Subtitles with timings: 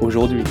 [0.00, 0.42] aujourd'hui.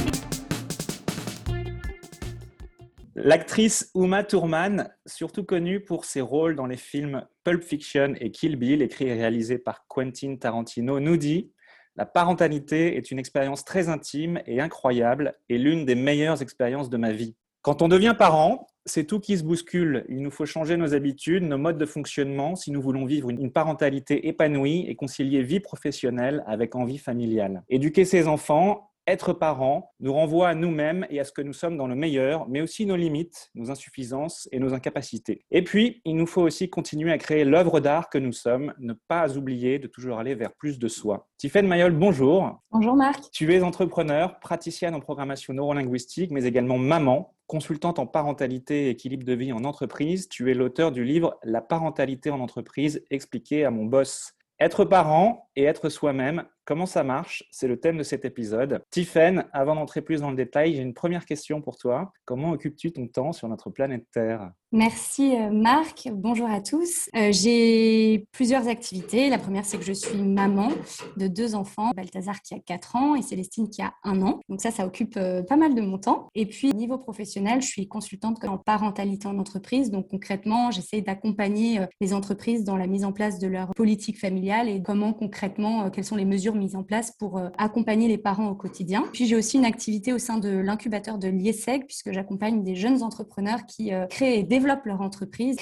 [3.16, 8.56] L'actrice Uma Thurman, surtout connue pour ses rôles dans les films Pulp Fiction et Kill
[8.56, 11.52] Bill, écrits et réalisés par Quentin Tarantino, nous dit
[11.96, 16.98] La parentalité est une expérience très intime et incroyable et l'une des meilleures expériences de
[16.98, 17.36] ma vie.
[17.62, 20.06] Quand on devient parent, c'est tout qui se bouscule.
[20.08, 23.52] Il nous faut changer nos habitudes, nos modes de fonctionnement si nous voulons vivre une
[23.52, 27.64] parentalité épanouie et concilier vie professionnelle avec envie familiale.
[27.68, 31.78] Éduquer ses enfants, être parent nous renvoie à nous-mêmes et à ce que nous sommes
[31.78, 35.46] dans le meilleur, mais aussi nos limites, nos insuffisances et nos incapacités.
[35.52, 38.94] Et puis, il nous faut aussi continuer à créer l'œuvre d'art que nous sommes, ne
[39.08, 41.28] pas oublier de toujours aller vers plus de soi.
[41.38, 42.60] Tiffaine Mayol, bonjour.
[42.72, 43.30] Bonjour Marc.
[43.32, 49.26] Tu es entrepreneur, praticienne en programmation neurolinguistique, mais également maman, consultante en parentalité et équilibre
[49.26, 50.28] de vie en entreprise.
[50.30, 54.34] Tu es l'auteur du livre La parentalité en entreprise, expliqué à mon boss.
[54.60, 57.44] Être parent et être soi-même, comment ça marche?
[57.52, 58.84] C'est le thème de cet épisode.
[58.90, 62.12] Tiffaine, avant d'entrer plus dans le détail, j'ai une première question pour toi.
[62.26, 64.52] Comment occupes-tu ton temps sur notre planète Terre?
[64.72, 67.10] Merci euh, Marc, bonjour à tous.
[67.16, 69.30] Euh, j'ai plusieurs activités.
[69.30, 70.70] La première, c'est que je suis maman
[71.16, 74.42] de deux enfants, Balthazar qui a 4 ans et Célestine qui a 1 an.
[74.50, 76.28] Donc ça, ça occupe euh, pas mal de mon temps.
[76.36, 79.92] Et puis, au niveau professionnel, je suis consultante en parentalité en entreprise.
[79.92, 84.68] Donc concrètement, j'essaie d'accompagner les entreprises dans la mise en place de leur politique familiale
[84.68, 85.45] et comment concrètement,
[85.94, 89.04] quelles sont les mesures mises en place pour accompagner les parents au quotidien.
[89.14, 93.04] Puis j'ai aussi une activité au sein de l'incubateur de l'IESEG puisque j'accompagne des jeunes
[93.04, 95.58] entrepreneurs qui créent et développent leur entreprise.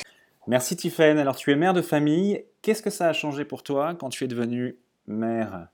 [0.47, 1.17] Merci Tiffaine.
[1.17, 2.43] Alors tu es mère de famille.
[2.61, 4.77] Qu'est-ce que ça a changé pour toi quand tu es devenue
[5.07, 5.67] mère?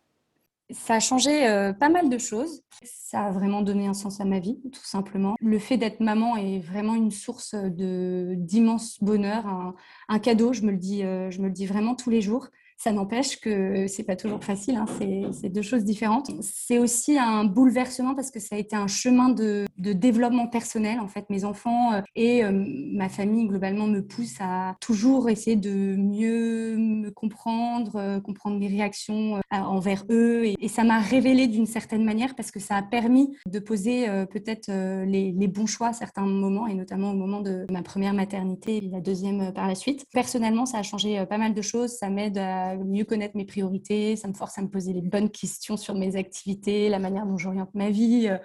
[0.72, 2.61] Ça a changé euh, pas mal de choses.
[2.84, 5.35] Ça a vraiment donné un sens à ma vie, tout simplement.
[5.41, 9.47] Le fait d'être maman est vraiment une source de d'immense bonheur,
[10.07, 10.53] un, cadeau.
[10.53, 12.50] Je me le dis, euh, je me le dis vraiment tous les jours.
[12.81, 14.85] Ça n'empêche que c'est pas toujours facile, hein.
[15.34, 16.31] c'est deux choses différentes.
[16.41, 21.01] C'est aussi un bouleversement parce que ça a été un chemin de, développement personnel.
[21.01, 25.57] En fait, mes enfants euh, et euh, ma famille globalement me poussent à toujours essayer
[25.57, 30.46] de mieux me comprendre, euh, comprendre mes réactions envers eux.
[30.46, 34.72] Et, ça m'a révélé d'une certaine manière parce que ça a permis de poser peut-être
[35.03, 38.78] les, les, bons choix à certains moments et notamment au moment de ma première maternité
[38.78, 40.06] et la deuxième par la suite.
[40.13, 41.97] Personnellement, ça a changé pas mal de choses.
[41.97, 45.30] Ça m'aide à mieux connaître mes priorités, ça me force à me poser les bonnes
[45.30, 48.38] questions sur mes activités, la manière dont j'oriente ma vie, euh,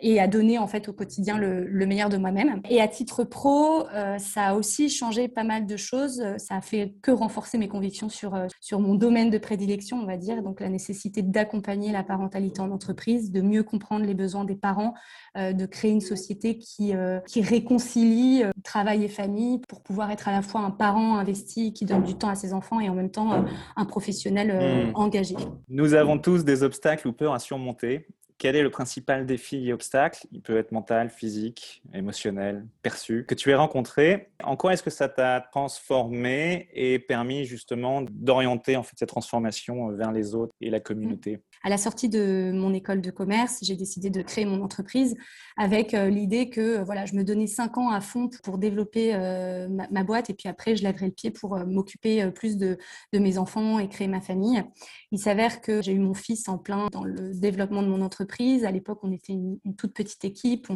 [0.00, 2.60] et à donner en fait au quotidien le, meilleur de moi-même.
[2.68, 6.22] Et à titre pro, euh, ça a aussi changé pas mal de choses.
[6.36, 10.06] Ça a fait que renforcer mes convictions sur, euh, sur mon domaine de prédilection, on
[10.06, 14.44] va dire, donc la nécessité d'accompagner la parentalité en entreprise, de mieux comprendre les besoins
[14.44, 14.92] des parents,
[15.36, 16.92] euh, de créer une société qui,
[17.26, 21.84] qui réconcilie travail et famille pour pouvoir être à la fois un parent investi qui
[21.84, 23.44] donne du temps à ses enfants et en même temps
[23.76, 24.96] un professionnel mmh.
[24.96, 25.36] engagé.
[25.68, 28.06] Nous avons tous des obstacles ou peurs à surmonter
[28.38, 33.34] quel est le principal défi et obstacle Il peut être mental, physique, émotionnel, perçu, que
[33.34, 34.30] tu aies rencontré.
[34.42, 39.88] En quoi est-ce que ça t'a transformé et permis justement d'orienter en fait cette transformation
[39.90, 41.40] vers les autres et la communauté?
[41.62, 45.16] À la sortie de mon école de commerce, j'ai décidé de créer mon entreprise
[45.56, 49.68] avec euh, l'idée que voilà, je me donnais cinq ans à fond pour développer euh,
[49.90, 52.78] ma, boîte et puis après je lèverais le pied pour euh, m'occuper plus de,
[53.12, 54.62] de mes enfants et créer ma famille.
[55.10, 58.28] Il s'avère que j'ai eu mon fils en plein dans le développement de mon entreprise
[58.64, 60.68] à l'époque, on était une, toute petite équipe.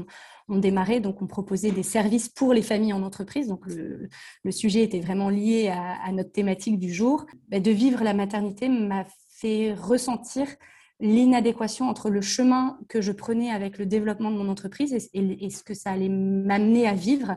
[0.49, 3.49] On, démarrait, donc on proposait des services pour les familles en entreprise.
[3.49, 4.09] Donc le,
[4.51, 7.27] sujet était vraiment lié à, notre thématique du jour.
[7.49, 9.05] Bah, de vivre la maternité m'a
[9.79, 10.47] ressentir
[11.03, 15.65] l'inadéquation entre le chemin que je prenais avec le développement de mon entreprise et, ce
[15.65, 17.37] que ça allait m'amener à vivre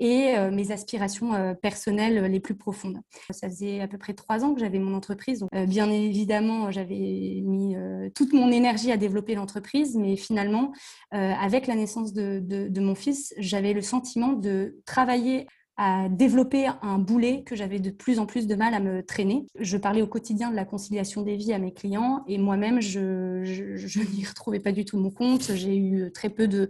[0.00, 3.00] et euh, mes aspirations euh, personnelles les plus profondes.
[3.30, 5.44] Ça faisait à peu près trois ans que j'avais mon entreprise.
[5.54, 7.76] Euh, bien évidemment, j'avais mis
[8.14, 10.72] toute mon énergie à développer l'entreprise, mais finalement,
[11.10, 15.46] avec la naissance de mon fils, j'avais le sentiment de travailler
[15.82, 19.48] à développer un boulet que j'avais de plus en plus de mal à me traîner.
[19.58, 23.42] Je parlais au quotidien de la conciliation des vies à mes clients et moi-même, je,
[23.42, 25.50] je, je n'y retrouvais pas du tout mon compte.
[25.56, 26.68] J'ai eu très peu de,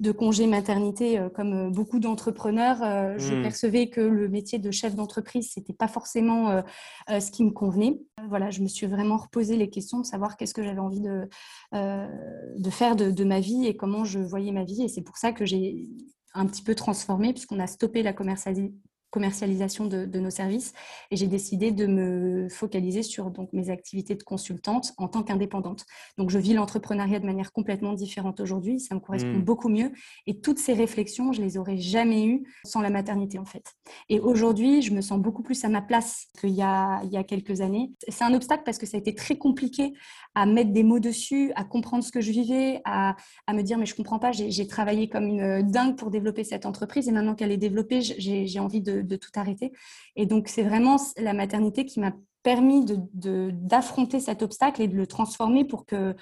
[0.00, 2.78] de congé maternité, comme beaucoup d'entrepreneurs,
[3.18, 3.42] je hmm.
[3.42, 6.62] percevais que le métier de chef d'entreprise, c'était pas forcément
[7.08, 8.00] ce qui me convenait.
[8.28, 11.28] Voilà, je me suis vraiment reposé les questions de savoir qu'est-ce que j'avais envie de,
[11.72, 14.82] de faire de, de, ma vie et comment je voyais ma vie.
[14.82, 15.88] Et c'est pour ça que j'ai
[16.34, 18.74] un petit peu transformé puisqu'on a stoppé la commercialisation
[19.10, 20.72] commercialisation de, nos services
[21.10, 25.84] et j'ai décidé de me focaliser sur donc mes activités de consultante en tant qu'indépendante.
[26.18, 29.44] Donc je vis l'entrepreneuriat de manière complètement différente aujourd'hui, ça me correspond mmh.
[29.44, 29.92] beaucoup mieux
[30.26, 33.74] et toutes ces réflexions, je les aurais jamais eues sans la maternité en fait.
[34.08, 37.16] Et aujourd'hui, je me sens beaucoup plus à ma place qu'il y a, il y
[37.16, 37.92] a quelques années.
[38.08, 39.94] C'est un obstacle parce que ça a été très compliqué
[40.34, 43.16] à mettre des mots dessus, à comprendre ce que je vivais, à,
[43.46, 46.66] à me dire mais je comprends pas, j'ai travaillé comme une dingue pour développer cette
[46.66, 49.72] entreprise et maintenant qu'elle est développée, j'ai envie de de, tout arrêter.
[50.16, 52.12] Et donc, c'est vraiment la maternité qui m'a
[52.42, 52.84] permis
[53.14, 56.14] d'affronter cet obstacle et de le transformer pour que,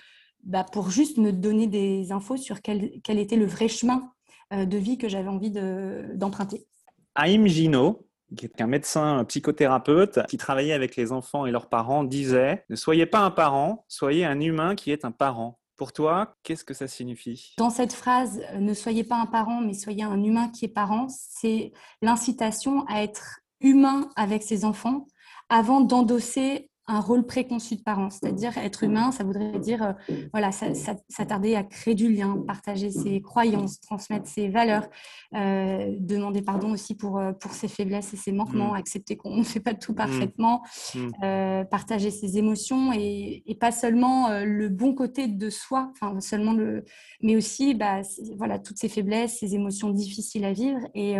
[0.42, 4.12] bah, pour juste me donner des infos sur quel, quel était le vrai chemin
[4.52, 6.66] euh, de vie que j'avais envie d'emprunter.
[7.14, 8.06] Aïm Gino,
[8.36, 12.76] qui est un médecin psychothérapeute qui travaillait avec les enfants et leurs parents, disait Ne
[12.76, 15.58] soyez pas un parent, soyez un humain qui est un parent.
[15.76, 17.54] Pour toi, qu'est-ce que ça signifie?
[17.58, 20.68] Dans cette phrase, euh, ne soyez pas un parent, mais soyez un humain qui est
[20.68, 25.06] parent, c'est l'incitation à être humain avec ses enfants
[25.48, 29.92] avant d'endosser un rôle préconçu de parent, c'est-à-dire être humain, ça voudrait dire euh,
[30.32, 34.88] voilà, s'attarder à créer du lien, partager ses croyances, transmettre ses valeurs,
[35.34, 38.76] euh, demander pardon aussi pour, euh, pour ses faiblesses et ses manquements, mm.
[38.76, 39.96] accepter qu'on ne fait pas tout mm.
[39.96, 40.62] parfaitement,
[40.94, 41.64] mm.
[41.70, 46.84] partager ses émotions et, et pas seulement le bon côté de soi, enfin seulement le,
[47.20, 48.02] mais aussi bah,
[48.36, 51.16] voilà toutes ses faiblesses, ses émotions difficiles à vivre et,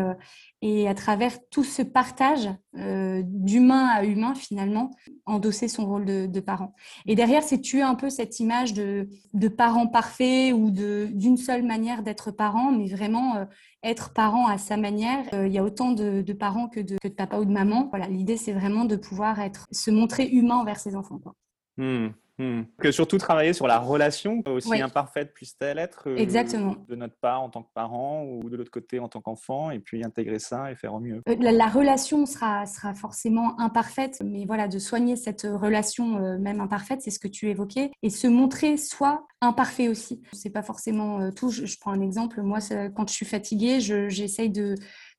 [0.63, 4.91] et à travers tout ce partage euh, d'humain à humain, finalement,
[5.27, 6.75] endosser son rôle de, parent.
[7.07, 9.09] Et derrière, c'est tuer un peu cette image de,
[9.49, 13.45] parent parfait ou d'une seule manière d'être parent, mais vraiment euh,
[13.83, 15.25] être parent à sa manière.
[15.35, 17.89] Euh, il y a autant de, parents que de, papa ou de maman.
[17.91, 21.19] Voilà, l'idée, c'est vraiment de pouvoir être, se montrer humain envers ses enfants.
[21.19, 21.35] Quoi.
[21.77, 22.09] Mmh.
[22.39, 22.63] Hmm.
[22.79, 26.77] Que surtout travailler sur la relation, aussi imparfaite puisse-t-elle être, euh, Exactement.
[26.87, 29.79] de notre part en tant que parent ou de l'autre côté en tant qu'enfant, et
[29.79, 31.23] puis intégrer ça et faire au mieux.
[31.29, 36.61] Euh, la, relation sera, sera forcément imparfaite, mais voilà, de soigner cette relation euh, même
[36.61, 40.23] imparfaite, c'est ce que tu évoquais, et se montrer soi imparfait aussi.
[40.33, 41.51] C'est pas forcément tout.
[41.51, 42.43] Je, je, prends un exemple.
[42.43, 42.59] Moi,
[42.95, 44.75] quand je suis fatiguée, j'essaye de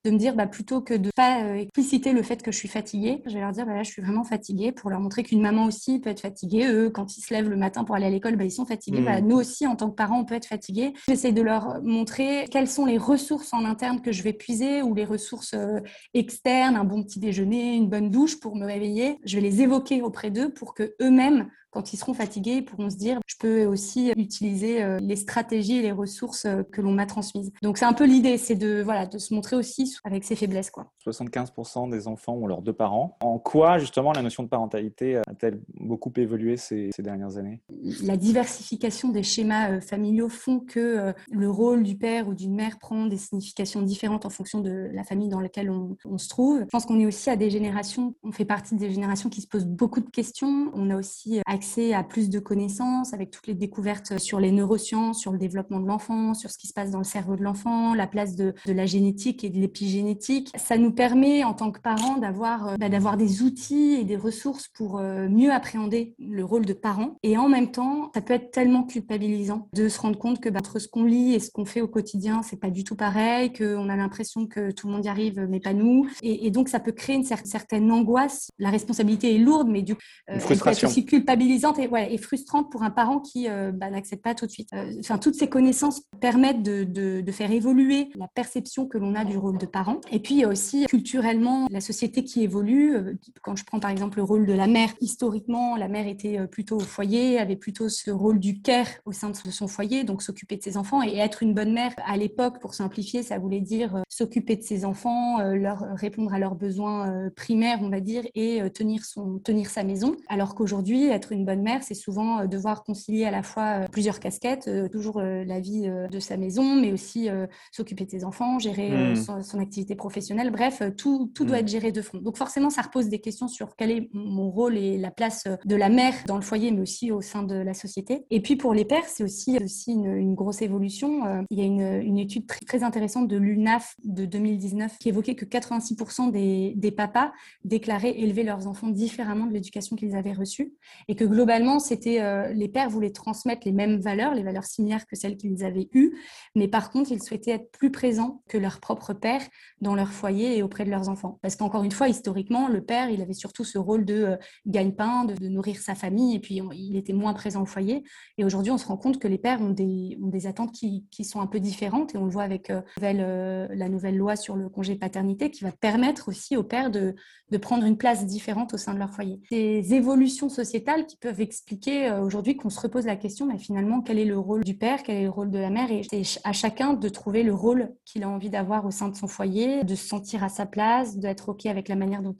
[0.08, 2.68] de me dire bah, plutôt que de pas euh, expliciter le fait que je suis
[2.68, 5.42] fatiguée, je vais leur dire bah, là, je suis vraiment fatiguée pour leur montrer qu'une
[5.42, 6.68] maman aussi peut être fatiguée.
[6.68, 9.02] Eux, quand ils se lèvent le matin pour aller à l'école, bah, ils sont fatigués.
[9.02, 9.28] Bah, mmh.
[9.28, 10.94] nous aussi, en tant que parents, on peut être fatigués.
[11.08, 14.94] J'essaie de leur montrer quelles sont les ressources en interne que je vais puiser ou
[14.94, 15.80] les ressources euh,
[16.14, 19.18] externes, un bon petit déjeuner, une bonne douche pour me réveiller.
[19.26, 22.90] Je vais les évoquer auprès d'eux pour que eux-mêmes quand ils seront fatigués, ils pourront
[22.90, 26.92] se dire, je peux aussi utiliser euh, les stratégies et les ressources euh, que l'on
[26.92, 27.52] m'a transmises.
[27.62, 30.72] Donc c'est un peu l'idée, c'est de, voilà, de se montrer aussi avec ses faiblesses.
[30.72, 30.92] Quoi.
[31.06, 33.16] 75% des enfants ont leurs deux parents.
[33.20, 37.62] En quoi justement la notion de parentalité a-t-elle beaucoup évolué ces, ces, dernières années?
[38.02, 42.80] La diversification des schémas euh, familiaux font que le rôle du père ou d'une mère
[42.80, 46.62] prend des significations différentes en fonction de la famille dans laquelle on, on se trouve.
[46.62, 49.48] Je pense qu'on est aussi à des générations, on fait partie des générations qui se
[49.48, 50.72] posent beaucoup de questions.
[50.74, 55.20] On a aussi accès à plus de connaissances avec toutes les découvertes sur les neurosciences,
[55.20, 57.94] sur le développement de l'enfant, sur ce qui se passe dans le cerveau de l'enfant,
[57.94, 60.52] la place de, de, la génétique et de l'épigénétique.
[60.56, 64.16] Ça nous permet en tant que parents d'avoir euh, bah, d'avoir des outils et des
[64.16, 67.18] ressources pour euh, mieux appréhender le rôle de parent.
[67.24, 70.60] Et en même temps, ça peut être tellement culpabilisant de se rendre compte que bah,
[70.60, 73.52] entre ce qu'on lit et ce qu'on fait au quotidien, c'est pas du tout pareil,
[73.54, 76.08] qu'on a l'impression que tout le monde y arrive, mais pas nous.
[76.22, 78.50] Et, et donc, ça peut créer une certaine angoisse.
[78.60, 81.06] La responsabilité est lourde, mais du coup, euh, être aussi
[81.50, 84.70] et, frustrante pour un parent qui euh, bah, n'accepte pas tout de suite.
[84.74, 89.38] Euh, enfin, toutes ces connaissances permettent de, faire évoluer la perception que l'on a du
[89.38, 90.00] rôle de parent.
[90.12, 92.96] Et puis, il y a aussi culturellement la société qui évolue.
[92.96, 93.14] Euh,
[93.44, 96.78] quand je prends par exemple le rôle de la mère, historiquement, la mère était plutôt
[96.78, 100.58] au foyer, avait plutôt ce rôle du care au sein de son foyer, donc s'occuper
[100.58, 101.04] de ses enfants.
[101.04, 104.86] Et être une bonne mère, à l'époque, pour simplifier, ça voulait dire s'occuper de ses
[104.86, 110.16] enfants, leur répondre à leurs besoins primaires, on va dire, et tenir sa maison.
[110.28, 113.84] Alors qu'aujourd'hui, être une une bonne mère, c'est souvent euh, devoir concilier à la fois
[113.84, 117.30] euh, plusieurs casquettes, euh, toujours la vie de sa maison, mais aussi
[117.72, 119.16] s'occuper de ses enfants, gérer hmm.
[119.16, 120.52] son, son activité professionnelle.
[120.52, 121.60] Bref, tout, tout doit mm.
[121.60, 122.18] être géré de front.
[122.20, 125.76] Donc forcément, ça repose des questions sur quel est mon rôle et la place de
[125.76, 128.26] la mère dans le foyer, mais aussi au sein de la société.
[128.30, 131.46] Et puis pour les pères, c'est aussi, aussi une, grosse évolution.
[131.50, 135.36] Il y a une, une étude très, très, intéressante de l'UNAF de 2019 qui évoquait
[135.36, 137.32] que 86% des, des papas
[137.64, 140.74] déclaraient élever leurs enfants différemment de l'éducation qu'ils avaient reçue
[141.08, 145.06] et que globalement, c'était euh, les pères voulaient transmettre les mêmes valeurs, les valeurs similaires
[145.06, 146.18] que celles qu'ils avaient eues,
[146.56, 149.42] mais par contre, ils souhaitaient être plus présents que leur propre père
[149.82, 151.40] dans leur foyer et auprès de leurs enfants.
[151.42, 155.26] Parce qu'encore une fois, historiquement, le père, il avait surtout ce rôle de euh, gagne-pain,
[155.26, 158.04] de, nourrir sa famille, et puis il était moins présent au foyer.
[158.38, 161.06] Et aujourd'hui, on se rend compte que les pères ont des, ont des attentes qui,
[161.10, 164.56] qui, sont un peu différentes, et on le voit avec euh, la nouvelle loi sur
[164.56, 167.16] le congé paternité, qui va permettre aussi aux pères de,
[167.52, 169.40] de prendre une place différente au sein de leur foyer.
[169.52, 174.26] Des évolutions sociétales qui peuvent expliquer aujourd'hui qu'on se repose la question, finalement, quel est
[174.26, 176.94] le rôle du père, quel est le rôle de la mère, et c'est à chacun
[176.94, 180.08] de trouver le rôle qu'il a envie d'avoir au sein de son foyer, de se
[180.08, 182.36] sentir à sa place, d'être OK avec la manière dont,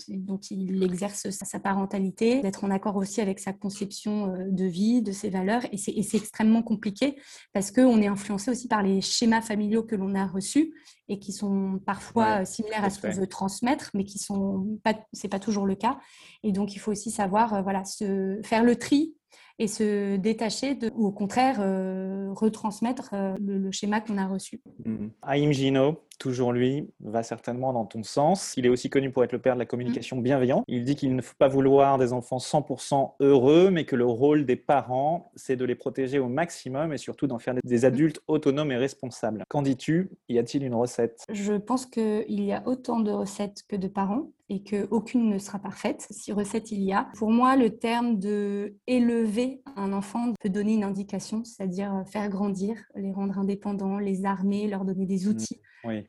[0.50, 5.12] il exerce sa, parentalité, d'être en accord aussi avec sa conception euh, de vie, de
[5.12, 5.64] ses valeurs.
[5.72, 7.16] Et c'est extrêmement compliqué
[7.54, 10.74] parce qu'on est influencé aussi par les schémas familiaux que l'on a reçus
[11.10, 15.30] et qui sont parfois similaires à ce qu'on veut transmettre, mais qui sont pas, c'est
[15.30, 16.00] pas toujours le cas.
[16.44, 19.16] Et donc, il faut aussi savoir, euh, voilà, se faire le tri
[19.60, 24.62] et se détacher de, ou au contraire euh, retransmettre euh, le, schéma qu'on a reçu.
[24.86, 25.08] Mmh.
[25.22, 28.54] Aïm Gino, toujours lui, va certainement dans ton sens.
[28.58, 30.64] Il est aussi connu pour être le père de la communication bienveillante.
[30.68, 34.46] Il dit qu'il ne faut pas vouloir des enfants 100% heureux, mais que le rôle
[34.46, 38.72] des parents, c'est de les protéger au maximum et surtout d'en faire des adultes autonomes
[38.72, 39.44] et responsables.
[39.50, 40.10] Qu'en dis-tu?
[40.30, 41.24] Y a-t-il une recette?
[41.32, 45.60] Je pense qu'il y a autant de recettes que de parents et qu'aucune ne sera
[45.60, 47.10] parfaite, si recette il y a.
[47.16, 52.78] Pour moi, le terme de élever un enfant peut donner une indication, c'est-à-dire faire grandir,
[52.96, 55.32] les rendre indépendants, les armer, leur donner des mmh.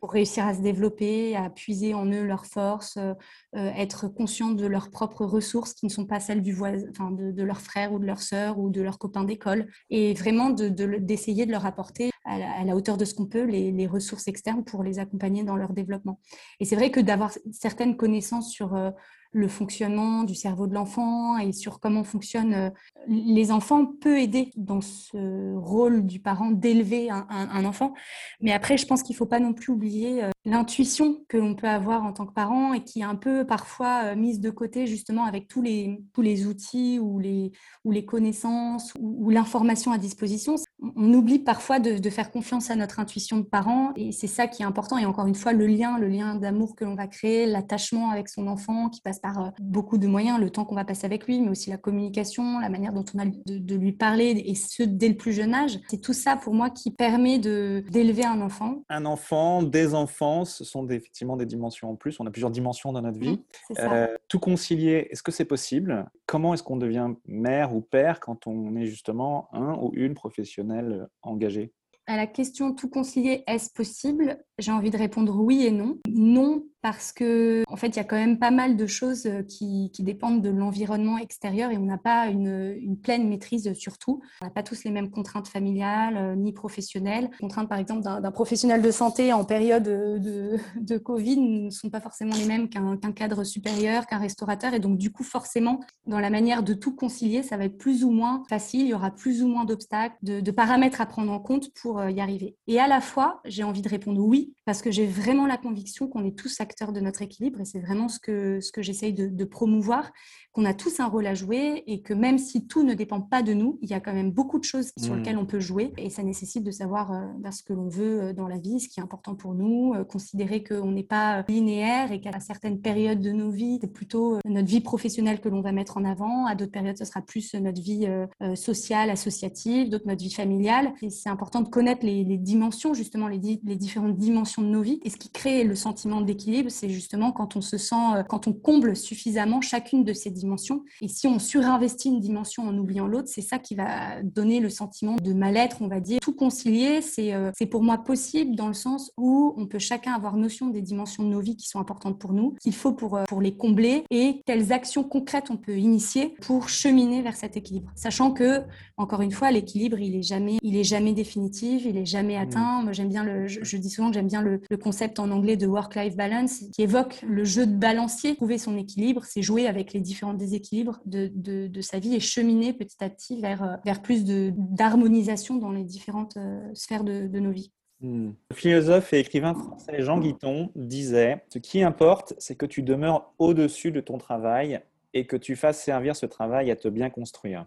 [0.00, 3.14] Pour réussir à se développer, à puiser en eux leurs forces, euh,
[3.52, 7.42] être conscient de leurs propres ressources qui ne sont pas celles du voisin, de, de
[7.42, 11.48] leurs frères ou de leurs sœurs ou de leurs copains d'école, et vraiment d'essayer de,
[11.48, 14.82] de, leur apporter à la, hauteur de ce qu'on peut les, les, ressources externes pour
[14.82, 16.20] les accompagner dans leur développement.
[16.60, 18.90] Et c'est vrai que d'avoir certaines connaissances sur euh,
[19.32, 22.70] le fonctionnement du cerveau de l'enfant et sur comment fonctionnent euh,
[23.06, 27.94] les enfants peut aider dans ce rôle du parent d'élever un, enfant.
[28.40, 31.54] Mais après, je pense qu'il ne faut pas non plus oublier euh, l'intuition que l'on
[31.54, 34.50] peut avoir en tant que parent et qui est un peu parfois euh, mise de
[34.50, 37.52] côté justement avec tous les, tous les outils ou les,
[37.84, 40.54] ou les connaissances ou, l'information à disposition.
[40.96, 44.46] On oublie parfois de, de, faire confiance à notre intuition de parent et c'est ça
[44.46, 44.96] qui est important.
[44.96, 48.28] Et encore une fois, le lien, le lien d'amour que l'on va créer, l'attachement avec
[48.28, 51.26] son enfant qui passe par euh, beaucoup de moyens, le temps qu'on va passer avec
[51.26, 54.82] lui, mais aussi la communication, la manière dont on a de, lui parler, et ce,
[54.82, 55.78] dès le plus jeune âge.
[55.88, 58.82] C'est tout ça, pour moi, qui permet d'élever un enfant.
[58.88, 62.20] Un enfant, des enfants, ce sont effectivement des dimensions en plus.
[62.20, 63.40] On a plusieurs dimensions dans notre vie.
[63.78, 66.06] Euh, tout concilier, est-ce que c'est possible?
[66.26, 71.08] Comment est-ce qu'on devient mère ou père quand on est justement un ou une professionnelle
[71.22, 71.72] engagée?
[72.06, 74.42] À la question tout concilier, est-ce possible?
[74.58, 75.98] J'ai envie de répondre oui et non.
[76.08, 79.42] Non parce que en fait il y a quand même pas mal de choses euh,
[79.42, 84.22] qui, dépendent de l'environnement extérieur et on n'a pas une, pleine maîtrise sur tout.
[84.40, 87.28] On n'a pas tous les mêmes contraintes familiales euh, ni professionnelles.
[87.30, 91.90] Les contraintes par exemple d'un professionnel de santé en période de, de, Covid ne sont
[91.90, 96.20] pas forcément les mêmes qu'un cadre supérieur, qu'un restaurateur et donc du coup forcément dans
[96.20, 99.10] la manière de tout concilier ça va être plus ou moins facile, il y aura
[99.10, 102.56] plus ou moins d'obstacles, de, paramètres à prendre en compte pour euh, y arriver.
[102.66, 106.08] Et à la fois j'ai envie de répondre oui parce que j'ai vraiment la conviction
[106.08, 109.12] qu'on est tous acteurs de notre équilibre et c'est vraiment ce que, ce que j'essaye
[109.12, 110.12] de, de, promouvoir,
[110.52, 113.42] qu'on a tous un rôle à jouer et que même si tout ne dépend pas
[113.42, 115.16] de nous, il y a quand même beaucoup de choses sur mmh.
[115.18, 118.32] lesquelles on peut jouer et ça nécessite de savoir euh, ce que l'on veut euh,
[118.32, 122.12] dans la vie, ce qui est important pour nous, euh, considérer qu'on n'est pas linéaire
[122.12, 125.72] et qu'à certaines périodes de nos vies, c'est plutôt notre vie professionnelle que l'on va
[125.72, 128.08] mettre en avant, à d'autres périodes, ce sera plus notre vie
[128.54, 130.92] sociale, associative, d'autres notre vie familiale.
[131.02, 134.82] Et c'est important de connaître les, les dimensions, justement les, les différentes dimensions de nos
[134.82, 135.00] vies.
[135.04, 138.48] Et ce qui crée le sentiment d'équilibre, c'est justement quand on se sent, euh, quand
[138.48, 140.84] on comble suffisamment chacune de ces dimensions.
[141.00, 144.68] Et si on surinvestit une dimension en oubliant l'autre, c'est ça qui va donner le
[144.68, 146.20] sentiment de mal-être, on va dire.
[146.20, 150.36] Tout concilier, c'est euh, pour moi possible dans le sens où on peut chacun avoir
[150.36, 153.24] notion des dimensions de nos vies qui sont importantes pour nous, qu'il faut pour, euh,
[153.28, 157.90] pour les combler et quelles actions concrètes on peut initier pour cheminer vers cet équilibre.
[157.94, 158.62] Sachant que,
[158.96, 162.42] encore une fois, l'équilibre, il est jamais, il est jamais définitif, il est jamais mmh.
[162.42, 162.82] atteint.
[162.82, 165.56] Moi, j'aime bien le, je, dis souvent que j'aime bien le le, concept en anglais
[165.56, 168.36] de work-life balance qui évoque le jeu de balancier.
[168.36, 172.72] Trouver son équilibre, c'est jouer avec les différents déséquilibres de, de, sa vie et cheminer
[172.72, 177.50] petit à petit vers, vers plus d'harmonisation dans les différentes euh, sphères de, de nos
[177.50, 177.72] vies.
[178.00, 178.30] Hmm.
[178.50, 183.32] Le philosophe et écrivain français Jean Guiton disait Ce qui importe, c'est que tu demeures
[183.38, 184.80] au-dessus de ton travail
[185.14, 187.66] et que tu fasses servir ce travail à te bien construire.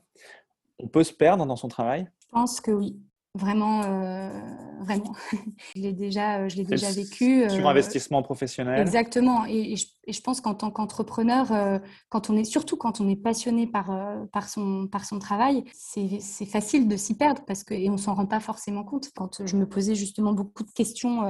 [0.79, 2.09] On peut se perdre dans son travail?
[2.19, 2.97] Je pense que oui.
[3.33, 4.29] Vraiment, euh,
[4.81, 5.13] vraiment.
[5.75, 7.49] je l'ai déjà, je l'ai déjà vécu.
[7.49, 8.81] Sur euh, investissement professionnel.
[8.81, 9.45] Exactement.
[9.45, 13.67] Et, je, pense qu'en tant qu'entrepreneur, euh, quand on est, surtout quand on est passionné
[13.67, 13.89] par,
[14.33, 18.15] par, son, par son travail, c'est facile de s'y perdre parce que, et on s'en
[18.15, 19.11] rend pas forcément compte.
[19.15, 21.21] Quand je me posais justement beaucoup de questions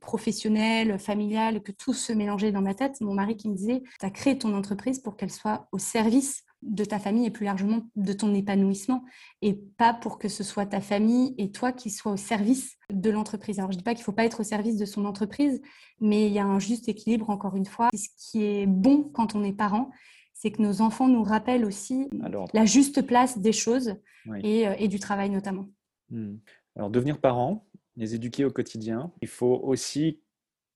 [0.00, 4.04] professionnelles, familiales, que tout se mélangeait dans ma tête, mon mari qui me disait, tu
[4.04, 7.88] as créé ton entreprise pour qu'elle soit au service de ta famille et plus largement
[7.96, 9.04] de ton épanouissement
[9.42, 13.10] et pas pour que ce soit ta famille et toi qui sois au service de
[13.10, 13.58] l'entreprise.
[13.58, 15.60] Alors je dis pas qu'il faut pas être au service de son entreprise,
[16.00, 17.88] mais il y a un juste équilibre encore une fois.
[17.94, 19.90] Ce qui est bon quand on est parent,
[20.32, 22.08] c'est que nos enfants nous rappellent aussi
[22.52, 23.96] la juste place des choses
[24.28, 25.66] euh, et, du travail notamment.
[26.10, 26.36] Hmm.
[26.74, 30.20] Alors devenir parent, les éduquer au quotidien, il faut aussi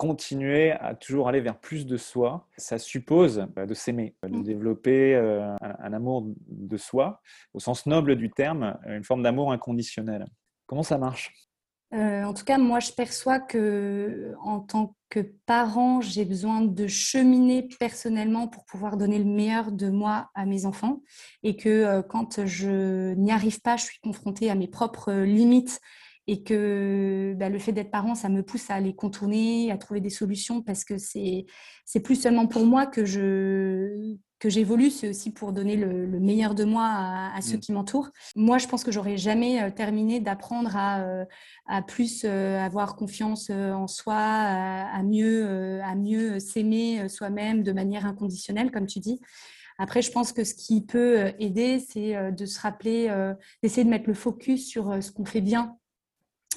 [0.01, 4.43] continuer à toujours aller vers plus de soi, ça suppose bah, de s'aimer, de mmh.
[4.43, 7.21] développer euh, un, amour de soi,
[7.53, 10.25] au sens noble du terme, une forme d'amour inconditionnel.
[10.67, 11.35] Comment ça marche?
[11.93, 16.87] Euh, En tout cas, moi, je perçois que en tant que parent, j'ai besoin de
[16.87, 21.03] cheminer personnellement pour pouvoir donner le meilleur de moi à mes enfants,
[21.43, 25.79] et que euh, quand je n'y arrive pas, je suis confrontée à mes propres limites
[26.27, 30.01] et que bah, le fait d'être parent, ça me pousse à les contourner, à trouver
[30.01, 31.47] des solutions parce que c'est
[31.85, 36.55] c'est plus seulement pour moi que je que j'évolue, c'est aussi pour donner le, meilleur
[36.55, 37.61] de moi à, ceux mmh.
[37.61, 38.11] qui m'entourent.
[38.37, 41.05] Moi, je pense que j'aurais jamais terminé d'apprendre à,
[41.67, 48.71] à plus avoir confiance en soi, à, mieux à mieux s'aimer soi-même de manière inconditionnelle,
[48.71, 49.21] comme tu dis.
[49.79, 53.15] Après, je pense que ce qui peut aider, c'est de se rappeler,
[53.63, 55.77] d'essayer de mettre le focus sur ce qu'on fait bien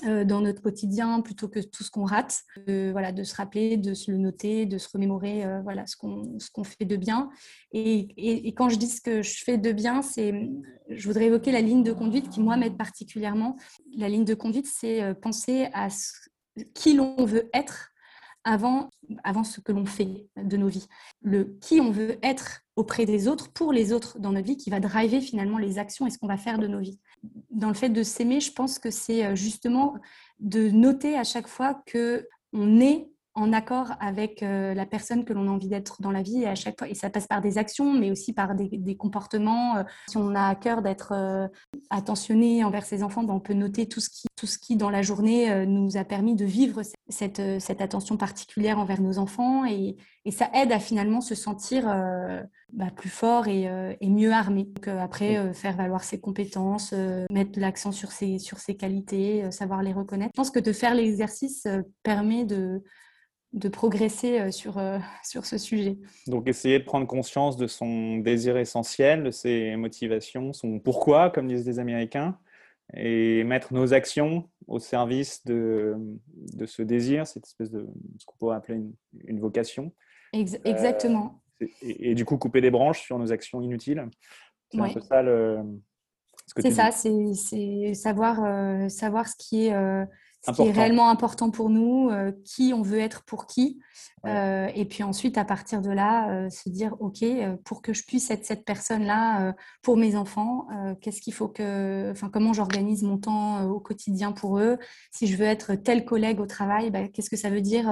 [0.04, 2.42] dans notre quotidien plutôt que tout ce qu'on rate.
[2.68, 6.64] voilà, de se rappeler, de se le noter, de se remémorer euh, voilà, ce qu'on
[6.64, 7.30] fait de bien.
[7.72, 11.62] Et, et, quand je dis ce que je fais de bien, je voudrais évoquer la
[11.62, 13.58] ligne de conduite qui, moi, m'aide particulièrement.
[13.96, 15.88] La ligne de conduite, c'est euh, penser à
[16.74, 17.90] qui l'on veut être
[18.44, 18.90] avant,
[19.24, 20.88] avant ce que l'on fait de nos vies.
[21.22, 24.70] Le qui on veut être auprès des autres, pour les autres dans notre vie, qui
[24.70, 27.00] va driver finalement les actions et ce qu'on va faire de nos vies.
[27.52, 29.96] Dans le fait de s'aimer, je pense que c'est euh, justement
[30.40, 35.34] de noter à chaque fois que on est en accord avec euh, la personne que
[35.34, 37.42] l'on a envie d'être dans la vie et à chaque fois et ça passe par
[37.42, 41.48] des actions mais aussi par des, comportements euh, si on a à cœur d'être euh,
[41.90, 44.92] attentionné envers ses enfants ben, on peut noter tout ce qui tout ce qui dans
[44.92, 49.96] la journée nous a permis de vivre cette, cette attention particulière envers nos enfants et,
[50.26, 51.86] et ça aide à finalement se sentir
[52.74, 53.70] bah, plus fort et,
[54.02, 54.66] et, mieux armé.
[54.66, 56.94] Donc après faire valoir ses compétences
[57.32, 60.32] mettre l'accent sur ses sur ses qualités savoir les reconnaître.
[60.36, 61.66] Je pense que de faire l'exercice
[62.04, 62.84] permet de
[63.54, 65.98] de progresser euh, sur, euh, sur ce sujet.
[66.28, 71.48] Donc essayer de prendre conscience de son désir essentiel, de ses motivations, son pourquoi, comme
[71.48, 72.38] disent les Américains,
[72.96, 75.96] et mettre nos actions au service de,
[76.54, 77.88] de ce désir, cette espèce de
[78.20, 78.82] ce qu'on pourrait appeler
[79.26, 79.94] une, vocation.
[80.34, 81.42] exactement.
[81.62, 84.06] Euh, et, du coup couper des branches sur nos actions inutiles.
[84.70, 85.60] C'est un peu ça le...
[86.58, 90.06] C'est ça, c'est savoir, savoir ce qui est
[90.46, 93.80] ce qui est réellement important pour nous, euh, qui on veut être pour qui.
[94.26, 97.24] Euh, et puis ensuite, à partir de là, euh, se dire, OK,
[97.64, 100.68] pour que je puisse être cette personne-là pour mes enfants,
[101.02, 104.78] qu'est-ce qu'il faut que, enfin, comment j'organise mon temps au quotidien pour eux?
[105.12, 107.86] Si je veux être tel collègue au travail, bah, qu'est-ce que ça veut dire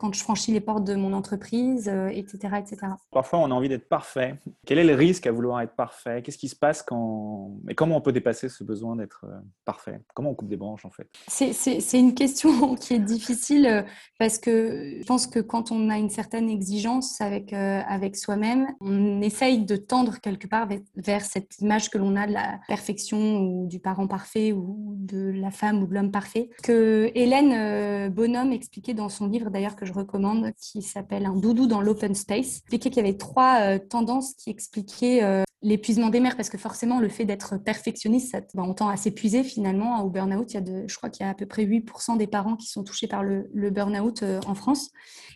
[0.00, 2.92] quand je franchis les portes de mon entreprise, etc., etc.
[3.10, 4.36] Parfois, on a envie d'être parfait.
[4.66, 6.22] Quel est le risque à vouloir être parfait?
[6.22, 7.52] Qu'est-ce qui se passe quand...
[7.68, 9.24] Et comment on peut dépasser ce besoin d'être
[9.64, 10.00] parfait?
[10.14, 11.08] Comment on coupe des branches, en fait?
[11.28, 13.82] C'est une question qui est difficile euh,
[14.18, 18.68] parce que je pense que quand on a une certaine exigence avec, euh, avec soi-même,
[18.80, 23.42] on essaye de tendre quelque part vers, cette image que l'on a de la perfection
[23.42, 26.48] ou du parent parfait ou de la femme ou de l'homme parfait.
[26.62, 31.36] Que Hélène euh, Bonhomme expliquait dans son livre d'ailleurs que je recommande, qui s'appelle Un
[31.36, 36.36] doudou dans l'open space, expliquait qu'il y avait trois tendances qui expliquaient l'épuisement des mères,
[36.36, 40.02] parce que forcément, le fait d'être perfectionniste, bah, on tend à s'épuiser finalement.
[40.02, 42.26] Au burn-out, il y a je crois qu'il y a à peu près 8% des
[42.26, 44.90] parents qui sont touchés par le, burn-out euh, en France.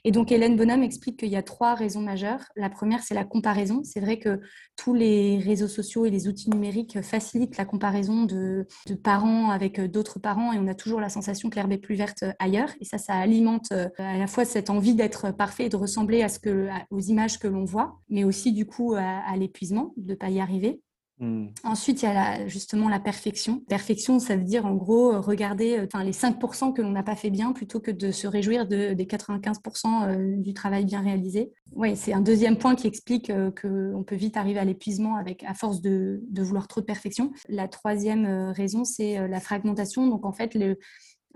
[0.05, 2.45] Et donc, Hélène Bonhomme explique qu'il y a trois raisons majeures.
[2.57, 3.83] La première, c'est la comparaison.
[3.85, 4.41] C'est vrai que
[4.77, 8.67] tous les réseaux sociaux et les outils numériques facilitent la comparaison de,
[9.03, 11.95] parents avec euh, d'autres parents et on a toujours la sensation que l'herbe est plus
[11.95, 12.71] verte euh, ailleurs.
[12.81, 16.29] Et ça, ça alimente à la fois cette envie d'être parfait et de ressembler à
[16.29, 20.41] ce que, aux images que l'on voit, mais aussi du coup à, l'épuisement, pas y
[20.41, 20.81] arriver.
[21.19, 21.47] Hmm.
[21.65, 23.61] Ensuite, il y a justement la perfection.
[23.69, 27.31] Perfection, ça veut dire en gros regarder enfin, les 5% que l'on n'a pas fait
[27.31, 31.53] bien plutôt que de se réjouir des 95% du travail bien réalisé.
[31.73, 35.55] Oui, c'est un deuxième point qui explique qu'on peut vite arriver à l'épuisement avec à
[35.55, 37.33] force de, de, vouloir trop de perfection.
[37.49, 40.09] La troisième raison, c'est la fragmentation.
[40.09, 40.79] Donc en fait, le,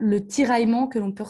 [0.01, 1.25] le tiraillement que l'on peut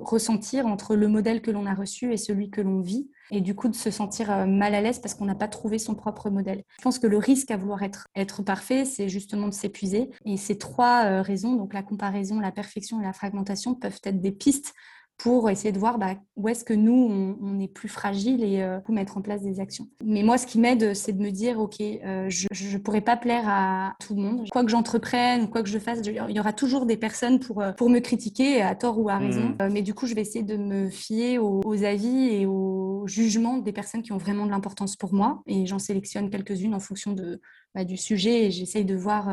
[0.00, 3.54] ressentir entre le modèle que l'on a reçu et celui que l'on vit, et du
[3.54, 6.28] coup de se sentir euh, mal à l'aise parce qu'on n'a pas trouvé son propre
[6.28, 6.62] modèle.
[6.78, 10.10] Je pense que le risque à vouloir être, parfait, c'est justement de s'épuiser.
[10.26, 14.20] Et ces trois euh, raisons, donc la comparaison, la perfection et la fragmentation, peuvent être
[14.20, 14.74] des pistes
[15.18, 18.80] pour essayer de voir bah, où est-ce que nous, on, est plus fragile et euh,
[18.80, 19.86] pour mettre en place des actions.
[20.04, 23.16] Mais moi, ce qui m'aide, c'est de me dire, OK, euh, je ne pourrais pas
[23.16, 24.48] plaire à tout le monde.
[24.50, 27.62] Quoi que j'entreprenne ou quoi que je fasse, il y aura toujours des personnes pour,
[27.62, 29.50] euh, pour me critiquer, à tort ou à raison.
[29.60, 29.68] Mmh.
[29.70, 33.72] mais du coup, je vais essayer de me fier aux, avis et aux jugements des
[33.72, 35.42] personnes qui ont vraiment de l'importance pour moi.
[35.46, 37.40] Et j'en sélectionne quelques-unes en fonction de,
[37.74, 39.28] bah, du sujet et j'essaye de voir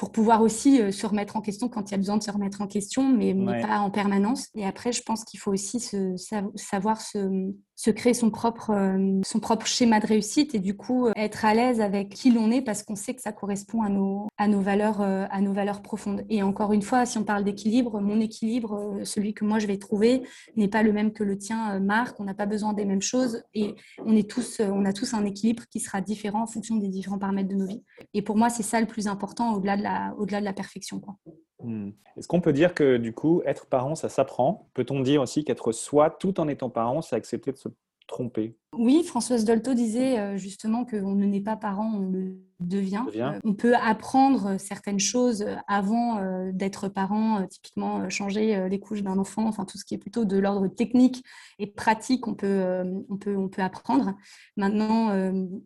[0.00, 2.30] pour pouvoir aussi euh, se remettre en question quand il y a besoin de se
[2.30, 4.48] remettre en question, mais, pas en permanence.
[4.54, 6.16] Et après, je pense qu'il faut aussi se,
[6.54, 11.06] savoir se, se créer son propre, euh, son propre schéma de réussite et du coup
[11.06, 13.88] euh, être à l'aise avec qui l'on est parce qu'on sait que ça correspond à
[13.88, 16.22] nos, à nos, valeurs, euh, à nos valeurs profondes.
[16.28, 19.78] Et encore une fois, si on parle d'équilibre, mon équilibre, celui que moi je vais
[19.78, 20.24] trouver,
[20.56, 22.20] n'est pas le même que le tien, Marc.
[22.20, 25.24] On n'a pas besoin des mêmes choses et on, est tous, on a tous un
[25.24, 27.82] équilibre qui sera différent en fonction des différents paramètres de nos vies.
[28.12, 31.00] Et pour moi, c'est ça le plus important au-delà de la, au-delà de la perfection.
[31.62, 31.90] Hmm.
[32.16, 34.70] Est-ce qu'on peut dire que du coup, être parent, ça s'apprend?
[34.74, 37.68] Peut-on dire aussi qu'être soi tout en étant parent, c'est accepter de se
[38.06, 38.56] tromper?
[38.72, 43.02] Oui, Françoise Dolto disait euh, justement qu'on ne naît pas parent, on le devient.
[43.16, 49.18] Euh, on peut apprendre certaines choses avant euh, d'être parent, typiquement changer les couches d'un
[49.18, 51.24] enfant, enfin tout ce qui est plutôt de l'ordre technique
[51.58, 52.62] et pratique, on peut,
[53.08, 54.14] on peut, on peut apprendre.
[54.58, 55.10] Maintenant,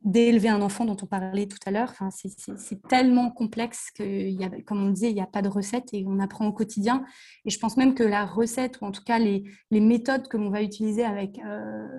[0.04, 4.86] d'élever un enfant dont on parlait tout à l'heure, enfin, c'est tellement complexe que, comme
[4.86, 7.04] on disait, il n'y a pas de recette et on apprend au quotidien.
[7.44, 10.36] Et je pense même que la recette, ou en tout cas les, les méthodes que
[10.36, 11.40] l'on va utiliser avec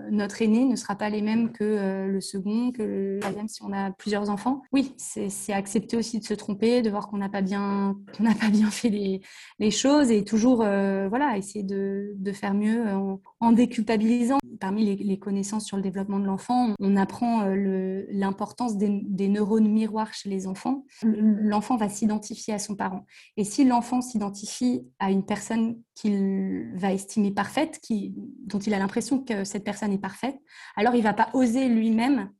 [0.09, 3.71] notre aîné ne sera pas les mêmes que le second, que le troisième si on
[3.73, 4.61] a plusieurs enfants.
[4.71, 8.49] Oui, c'est accepter aussi de se tromper, de voir qu'on n'a pas bien, n'a pas
[8.49, 14.39] bien fait les, choses et toujours, euh, voilà, essayer de, faire mieux en, en, déculpabilisant.
[14.59, 19.67] Parmi les, connaissances sur le développement de l'enfant, on apprend euh, l'importance des, des, neurones
[19.67, 20.85] miroirs chez les enfants.
[21.03, 23.05] L'enfant va s'identifier à son parent.
[23.37, 28.13] Et si l'enfant s'identifie à une personne qu'il va estimer parfaite, qui,
[28.45, 30.37] dont il a l'impression que cette personne est parfaite,
[30.77, 32.31] alors il va pas oser lui-même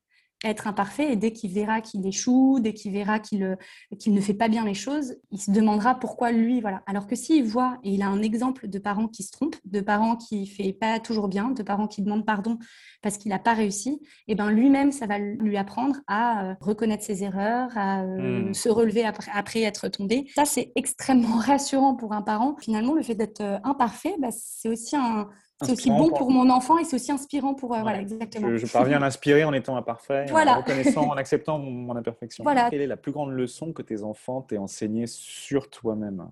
[0.43, 3.57] être imparfait et dès qu'il verra qu'il échoue, dès qu'il verra qu'il
[3.99, 6.83] qu'il ne fait pas bien les choses, il se demandera pourquoi lui, voilà.
[6.85, 9.81] Alors que s'il voit, et il a un exemple de parents qui se trompent, de
[9.81, 12.57] parents qui ne fait pas toujours bien, de parents qui demandent pardon
[13.01, 16.53] parce qu'il n'a pas réussi, et eh ben lui-même, ça va lui apprendre à euh,
[16.59, 18.53] reconnaître ses erreurs, à euh, hmm.
[18.53, 20.27] se relever après, après, être tombé.
[20.35, 22.55] Ça, c'est extrêmement rassurant pour un parent.
[22.59, 25.29] Finalement, le fait d'être euh, imparfait, bah, c'est aussi un
[25.61, 26.31] c'est aussi bon pour...
[26.31, 27.73] mon enfant et c'est aussi inspirant pour.
[27.73, 28.57] Euh, voilà, exactement.
[28.57, 32.43] Je, parviens à l'inspirer en étant imparfait, en reconnaissant, en acceptant mon, imperfection.
[32.43, 32.69] Voilà.
[32.69, 36.29] Quelle est la plus grande leçon que tes enfants t'aient enseignée sur toi-même?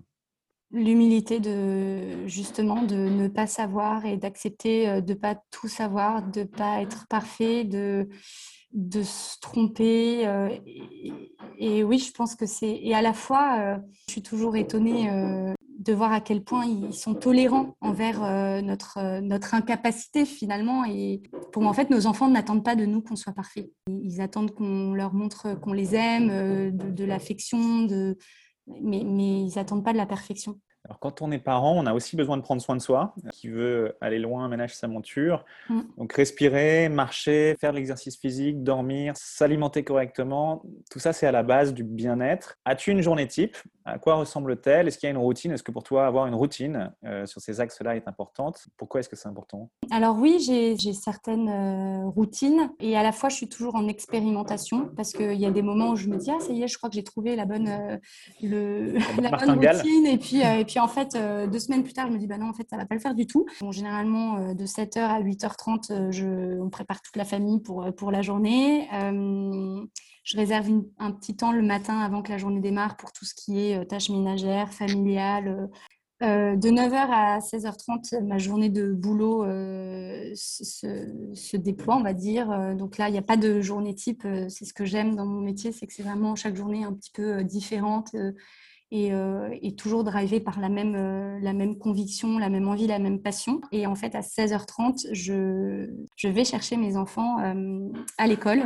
[0.70, 6.22] L'humilité de justement de ne pas savoir et d'accepter euh, de ne pas tout savoir,
[6.22, 8.08] de ne pas être parfait, de,
[8.72, 10.26] de se tromper.
[10.26, 10.50] Euh,
[11.58, 12.78] et, oui, je pense que c'est.
[12.82, 17.14] Et à la fois, je suis toujours étonnée de voir à quel point ils sont
[17.14, 20.84] tolérants envers euh, notre, euh, notre incapacité finalement.
[20.84, 23.70] Et pour moi, en fait, nos enfants n'attendent pas de nous qu'on soit parfait.
[23.88, 27.86] Ils attendent qu'on leur montre qu'on les aime, euh, de, l'affection,
[28.66, 30.58] mais, mais ils n'attendent pas de la perfection.
[30.84, 33.14] Alors, quand on est parent, on a aussi besoin de prendre soin de soi.
[33.32, 35.44] Qui veut aller loin ménage sa monture.
[35.70, 35.80] Mm.
[35.96, 41.42] Donc, respirer, marcher, faire de l'exercice physique, dormir, s'alimenter correctement, tout ça, c'est à la
[41.42, 42.58] base du bien-être.
[42.64, 43.56] As-tu une journée type?
[43.86, 44.88] À quoi ressemble-t-elle?
[44.88, 45.52] Est-ce qu'il y a une routine?
[45.52, 48.66] Est-ce que pour toi, avoir une routine euh, sur ces axes-là est importante?
[48.78, 49.68] Pourquoi est-ce que c'est important?
[49.90, 54.88] Alors oui, j'ai certaines euh, routines et à la fois, je suis toujours en expérimentation
[54.96, 56.78] parce qu'il y a des moments où je me dis, ah, ça y est, je
[56.78, 57.98] crois que j'ai trouvé la bonne, euh,
[58.42, 61.92] le, la bonne routine et puis, et puis puis en fait, euh, deux semaines plus
[61.92, 63.46] tard, je me dis, bah non, en fait, ça va pas le faire du tout.
[63.70, 68.10] généralement, euh, de 7h à 8h30, euh, je, on prépare toute la famille pour, pour
[68.10, 68.88] la journée.
[68.90, 73.36] je réserve un petit temps le matin avant que la journée démarre pour tout ce
[73.36, 75.70] qui est tâches ménagères, familiales.
[76.20, 79.44] de 9h à 16h30, ma journée de boulot
[80.34, 80.64] se,
[81.34, 82.74] se, déploie, on va dire.
[82.74, 84.26] Donc là, il n'y a pas de journée type.
[84.48, 87.12] C'est ce que j'aime dans mon métier, c'est que c'est vraiment chaque journée un petit
[87.12, 88.12] peu différente
[88.90, 89.10] et,
[89.62, 90.94] et toujours drivé par la même,
[91.40, 93.60] la même conviction, la même envie, la même passion.
[93.72, 97.38] Et en fait, à 16h30, je, je vais chercher mes enfants
[98.18, 98.62] à l'école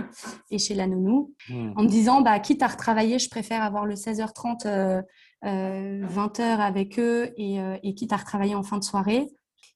[0.51, 1.73] et chez la nounou hmm.
[1.77, 5.03] en me disant, bah, quitte à retravailler, je préfère avoir le 16h30
[5.43, 9.29] 20 heures avec eux et, et, quitte à retravailler en fin de soirée.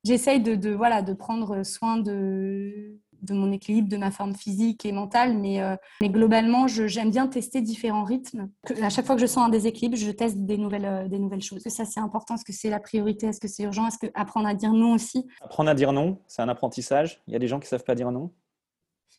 [0.05, 4.85] J'essaye de, de, voilà, de prendre soin de, de mon équilibre, de ma forme physique
[4.85, 5.61] et mentale, mais,
[6.01, 8.51] mais globalement, j'aime bien tester différents rythmes.
[8.83, 11.59] À chaque fois que je sens un déséquilibre, je teste des nouvelles, des nouvelles choses.
[11.59, 12.35] Est-ce que ça, c'est important?
[12.35, 13.29] Est-ce que c'est la priorité?
[13.29, 13.87] Est-ce que c'est urgent?
[13.87, 15.27] Est-ce que apprendre à dire non aussi?
[15.41, 17.23] Apprendre à dire non, c'est un apprentissage.
[17.27, 18.33] Il y a des gens qui ne savent pas dire non?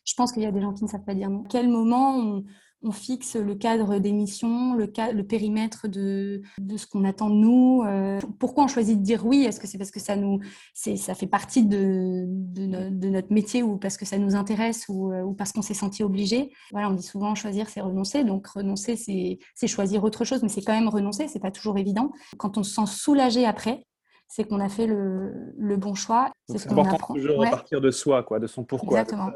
[0.04, 1.44] Je pense qu'il y a des gens qui ne savent pas dire non.
[1.44, 2.44] À quel moment on,
[2.84, 6.42] on fixe le cadre d'émission, le, le périmètre de,
[6.76, 7.82] ce qu'on attend de nous.
[7.86, 9.44] Euh, pourquoi on choisit de dire oui?
[9.44, 10.40] Est-ce que c'est parce que ça, nous,
[10.74, 15.22] ça fait partie de, de, notre métier ou parce que ça nous intéresse ou, euh,
[15.22, 16.52] ou parce qu'on s'est senti obligé?
[16.72, 18.22] Voilà, on dit souvent choisir, c'est renoncer.
[18.22, 21.26] Donc renoncer, c'est choisir autre chose, mais c'est quand même renoncer.
[21.26, 22.12] C'est pas toujours évident.
[22.36, 23.86] Quand on se sent soulagé après,
[24.34, 26.32] c'est qu'on a fait le, le bon choix.
[26.48, 28.98] C'est important de toujours repartir de soi, quoi, de son pourquoi.
[28.98, 29.30] Exactement.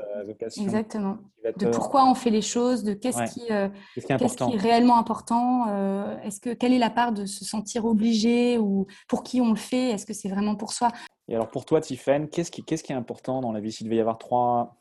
[0.57, 1.19] Exactement.
[1.57, 5.67] De pourquoi on fait les choses, de qu'est-ce qui, euh, qui, est réellement important.
[5.69, 9.51] Euh, est-ce que quelle est la part de se sentir obligé ou pour qui on
[9.51, 10.89] le fait Est-ce que c'est vraiment pour soi?
[11.29, 13.71] Et alors pour toi, Tiffen, qu'est-ce qui, qu'est-ce qui est important dans la vie?
[13.71, 14.81] S'il devait y avoir trois,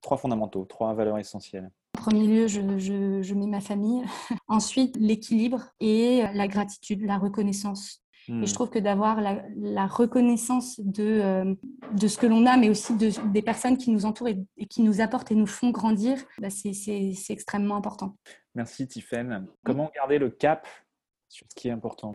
[0.00, 1.70] trois fondamentaux, trois valeurs essentielles.
[1.98, 4.02] En premier lieu, je, je, je mets ma famille.
[4.48, 8.54] Ensuite, l'équilibre et la gratitude, la reconnaissance et je hmm.
[8.54, 11.54] trouve que d'avoir la, reconnaissance de, euh,
[11.92, 14.82] de ce que l'on a, mais aussi de, des personnes qui nous entourent et, qui
[14.82, 18.16] nous apportent et nous font grandir, bah c'est extrêmement important.
[18.54, 19.46] Merci Tiffaine.
[19.64, 20.66] Comment garder le cap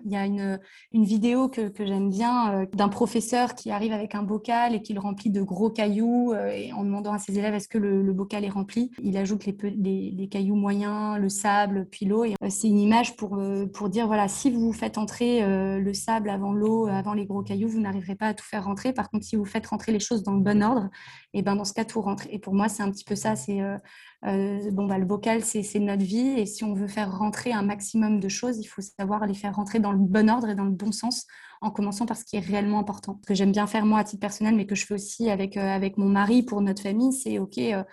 [0.06, 0.60] Il y a une,
[0.94, 4.94] vidéo que, que j'aime bien euh, d'un professeur qui arrive avec un bocal et qui
[4.94, 8.14] le remplit de gros cailloux euh, et en demandant à ses élèves est-ce que le,
[8.14, 8.92] bocal est rempli?
[9.02, 12.26] Il ajoute les, les, les cailloux moyens, le sable, puis l'eau.
[12.26, 13.40] Euh, c'est une image pour,
[13.74, 15.42] pour dire voilà, si vous faites entrer
[15.80, 18.94] le sable avant l'eau, avant les gros cailloux, vous n'arriverez pas à tout faire rentrer.
[18.94, 20.90] Par contre, si vous faites rentrer les choses dans le bon ordre,
[21.38, 22.26] et ben dans ce cas, tout rentre.
[22.32, 23.36] Et pour moi, c'est un petit peu ça.
[23.36, 26.30] C'est euh, bon, bah, le bocal, c'est notre vie.
[26.30, 29.56] Et si on veut faire rentrer un maximum de choses, il faut savoir les faire
[29.56, 31.28] rentrer dans le bon ordre et dans le bon sens,
[31.62, 33.20] en commençant par ce qui est réellement important.
[33.22, 35.58] Ce que j'aime bien faire moi à titre personnel, mais que je fais aussi avec,
[35.58, 37.84] euh, avec mon mari pour notre famille, c'est OK, euh,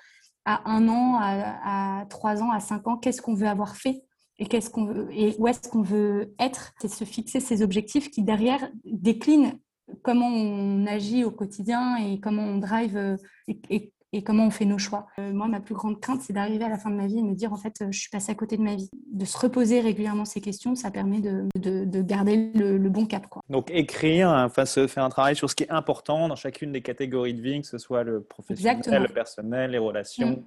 [0.46, 4.04] à un an, à, trois ans, à cinq ans, qu'est-ce qu'on veut avoir fait?
[4.38, 6.72] Et, qu'est-ce qu'on veut, et où est-ce qu'on veut être?
[6.80, 9.58] C'est se fixer ces objectifs qui, derrière, déclinent
[10.02, 13.18] comment on agit au quotidien et comment on drive
[13.48, 15.08] et, et comment on fait nos choix.
[15.18, 17.22] Euh, moi, ma plus grande crainte, c'est d'arriver à la fin de ma vie et
[17.22, 18.88] me dire, en fait, euh, je suis passée à côté de ma vie.
[19.12, 23.26] De se reposer régulièrement ces questions, ça permet de, de, garder le, bon cap.
[23.26, 23.42] Quoi.
[23.50, 26.80] Donc, écrire, enfin, se faire un travail sur ce qui est important dans chacune des
[26.80, 30.30] catégories de vie, que ce soit le professionnel, le personnel, les relations.
[30.30, 30.44] Mm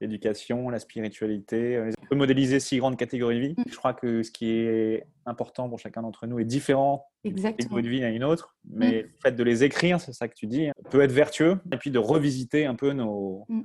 [0.00, 1.76] l'éducation, la spiritualité.
[1.76, 3.54] Euh, on peut modéliser six grandes catégories de vie.
[3.56, 3.64] Mm.
[3.70, 7.82] Je crois que ce qui est important pour chacun d'entre nous est différent d'une catégorie
[7.82, 9.02] de vie à une autre, mais mm.
[9.02, 11.90] le fait de les écrire, c'est ça que tu dis, peut être vertueux, et puis
[11.90, 13.62] de revisiter un peu nos, mm.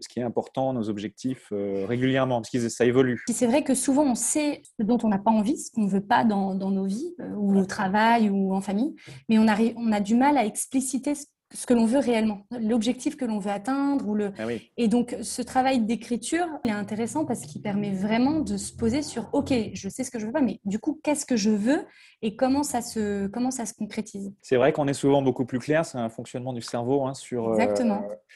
[0.00, 3.22] ce qui est important, nos objectifs euh, régulièrement, parce que ça évolue.
[3.28, 5.90] C'est vrai que souvent on sait ce dont on n'a pas envie, ce qu'on ne
[5.90, 8.96] veut pas dans, dans nos vies, euh, ou au travail, ou en famille,
[9.28, 12.46] mais on, arrive, on a du mal à expliciter ce ce que l'on veut réellement,
[12.60, 14.06] l'objectif que l'on veut atteindre.
[14.08, 14.32] Ou le...
[14.38, 19.02] Ah Et donc, ce travail d'écriture est intéressant parce qu'il permet vraiment de se poser
[19.02, 21.50] sur OK, je sais ce que je veux pas, mais du coup, qu'est-ce que je
[21.50, 21.84] veux
[22.22, 24.32] et comment ça se, comment ça se concrétise?
[24.42, 27.48] C'est vrai qu'on est souvent beaucoup plus clair, c'est un fonctionnement du cerveau hein, sur
[27.48, 27.66] euh,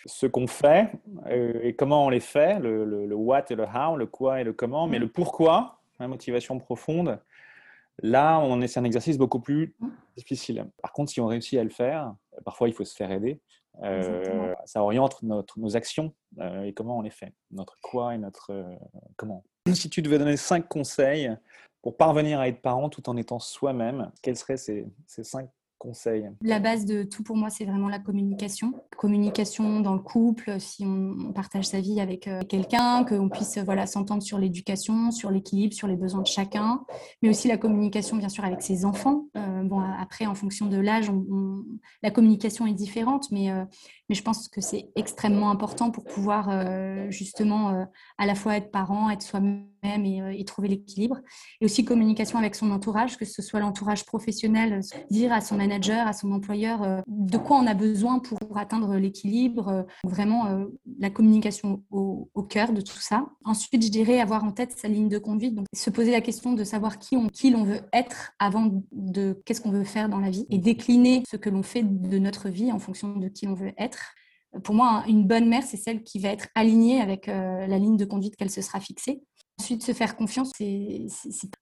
[0.07, 0.93] ce qu'on fait
[1.27, 4.45] euh, et comment on les fait, le, le, what et le how, le quoi et
[4.45, 5.03] le comment, mais mm.
[5.03, 7.19] le pourquoi, la motivation profonde.
[8.03, 9.89] Là, on est, c'est un exercice beaucoup plus mm.
[10.17, 10.67] difficile.
[10.81, 13.41] Par contre, si on réussit à le faire, parfois il faut se faire aider.
[13.83, 18.19] Euh, ça oriente notre, nos actions euh, et comment on les fait, notre quoi et
[18.19, 18.77] notre euh,
[19.17, 19.45] comment.
[19.73, 21.35] Si tu devais donner cinq conseils
[21.81, 25.49] pour parvenir à être parent tout en étant soi-même, quels seraient ces, ces cinq
[26.43, 28.75] La base de tout pour moi, c'est vraiment la communication.
[28.97, 33.87] Communication dans le couple, si on partage sa vie avec euh, quelqu'un, qu'on puisse voilà,
[33.87, 36.85] s'entendre sur l'éducation, sur l'équilibre, sur les besoins de chacun,
[37.23, 39.27] mais aussi la communication, bien sûr, avec ses enfants.
[39.37, 41.11] Euh, bon, après, en fonction de l'âge,
[42.03, 43.65] la communication est différente, mais, euh,
[44.09, 46.51] mais je pense que c'est extrêmement important pour pouvoir
[47.11, 47.87] justement
[48.19, 51.19] à la fois être parent, être soi-même et, et, trouver l'équilibre.
[51.61, 56.07] Et aussi communication avec son entourage, que ce soit l'entourage professionnel, dire à son manager,
[56.07, 59.69] à son employeur, euh, de quoi on a besoin pour atteindre l'équilibre.
[59.69, 60.67] Euh, vraiment, euh,
[60.99, 63.27] la communication au, cœur de tout ça.
[63.45, 66.55] Ensuite, je dirais avoir en tête sa ligne de conduite, donc se poser la question
[66.55, 70.19] de savoir qui on, qui l'on veut être avant de qu'est-ce qu'on veut faire dans
[70.19, 73.47] la vie et décliner ce que l'on fait de notre vie en fonction de qui
[73.47, 74.15] on veut être.
[74.65, 78.05] Pour moi, une bonne mère, c'est celle qui va être alignée avec la ligne de
[78.05, 79.23] conduite qu'elle se sera fixée
[79.61, 81.07] Ensuite, se faire confiance, c'est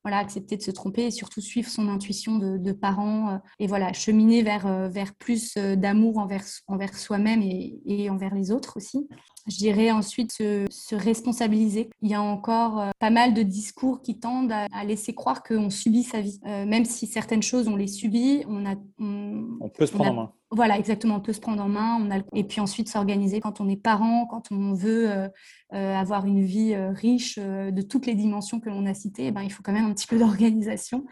[0.05, 3.93] voilà, accepter de se tromper et surtout suivre son intuition de, parents euh, et voilà,
[3.93, 9.09] cheminer vers, euh, vers plus euh, d'amour envers, envers soi-même et, envers les autres aussi.
[9.49, 11.91] Je dirais ensuite se, se responsabiliser.
[12.03, 15.71] Il y a encore pas mal de discours qui tendent à, à laisser croire qu'on
[15.71, 16.39] subit sa vie.
[16.45, 20.15] même si certaines choses, on les subit, on, a, on, on peut se prendre en
[20.15, 20.33] main.
[20.51, 21.17] Voilà, exactement.
[21.17, 21.99] On peut se prendre en main.
[22.01, 22.21] On a...
[22.35, 25.29] Et puis ensuite s'organiser quand on est parent, quand on veut euh,
[25.75, 29.27] euh, avoir une vie euh, riche euh, de toutes les dimensions que l'on a citées,
[29.27, 31.05] eh ben, il faut quand même un petit peu d'organisation.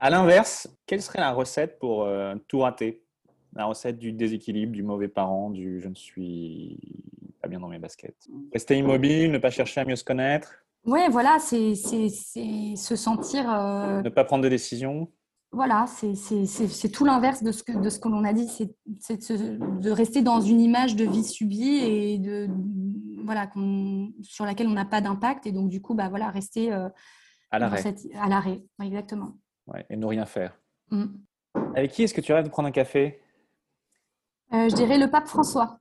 [0.00, 3.02] À l'inverse, quelle serait la recette pour euh, tout rater?
[3.56, 6.78] La recette du déséquilibre, du mauvais parent, du je ne suis
[7.44, 8.16] pas bien dans mes baskets.
[8.54, 10.54] Rester immobile, ne pas chercher à mieux se connaître.
[10.86, 13.50] Ouais, voilà, c'est se sentir.
[13.52, 15.10] Euh, Ne pas prendre de décision.
[15.52, 18.66] Voilà, c'est tout l'inverse de ce que, de ce que l'on a dit, c'est
[19.30, 22.48] de, de rester dans une image de vie subie et de,
[23.24, 23.48] voilà,
[24.22, 25.46] sur laquelle on n'a pas d'impact.
[25.46, 26.88] Et donc, du coup, bah, voilà, rester euh,
[27.50, 27.82] À l'arrêt.
[27.82, 28.62] cette- à l'arrêt.
[28.78, 29.36] Ouais, Exactement.
[29.66, 30.58] Ouais, et ne rien faire.
[30.90, 31.04] Mm.
[31.76, 33.20] Avec qui est-ce que tu rêves de prendre un café?
[34.54, 35.78] Euh, je dirais le pape François,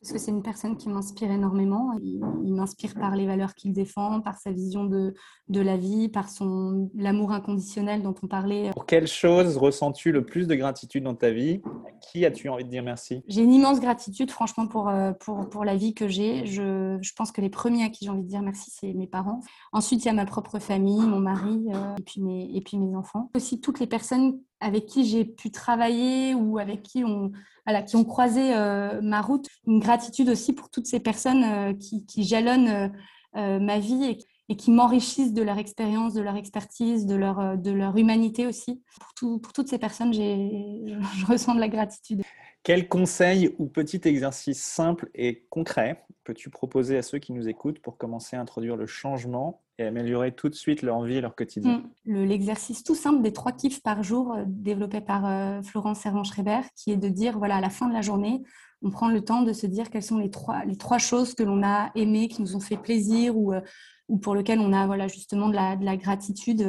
[0.00, 1.92] parce que c'est une personne qui m'inspire énormément.
[2.00, 5.14] Il, il m'inspire par les valeurs qu'il défend, par sa vision de,
[5.48, 8.70] de la vie, par son l'amour inconditionnel dont on parlait.
[8.72, 11.60] Pour quelle chose ressens-tu le plus de gratitude dans ta vie?
[11.86, 13.22] À qui as-tu envie de dire merci?
[13.26, 16.46] J'ai une immense gratitude, franchement, pour, euh, pour, pour la vie que j'ai.
[16.46, 19.06] Je, je pense que les premiers à qui j'ai envie de dire merci, c'est mes
[19.06, 19.40] parents.
[19.72, 22.78] Ensuite, il y a ma propre famille, mon mari, euh, et, puis mes, et puis
[22.78, 23.30] mes enfants.
[23.34, 27.32] Aussi, toutes les personnes avec qui j'ai pu travailler ou avec qui on,
[27.66, 29.48] voilà, qui ont croisé euh, ma route.
[29.66, 32.92] Une gratitude aussi pour toutes ces personnes euh, qui, jalonnent
[33.36, 37.70] euh, ma vie et, qui m'enrichissent de leur expérience, de leur expertise, de leur, de
[37.72, 38.82] leur humanité aussi.
[39.00, 40.20] Pour, tout- pour toutes ces personnes, je,
[41.18, 42.22] je ressens de la gratitude.
[42.62, 47.78] Quel conseil ou petit exercice simple et concret peux-tu proposer à ceux qui nous écoutent
[47.80, 51.78] pour commencer à introduire le changement et améliorer tout de suite leur vie leur quotidien
[51.78, 51.82] Mm.
[52.06, 56.60] Le- L'exercice tout simple des trois kiffs par jour euh, développé par euh, Florence Servan-Schreiber,
[56.76, 58.42] qui est de dire, voilà, à la fin de la journée,
[58.82, 61.42] on prend le temps de se dire quelles sont les trois, les trois choses que
[61.42, 63.60] l'on a aimées, qui nous ont fait plaisir ou, euh,
[64.08, 66.62] ou pour lesquelles on a voilà, justement de la, de la gratitude.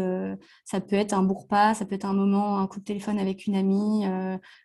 [0.66, 3.20] Ça peut être un beau repas, ça peut être un moment, un coup de téléphone
[3.20, 4.06] avec une amie,